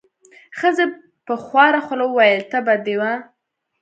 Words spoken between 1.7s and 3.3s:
خوله وویل: تبه دې وه.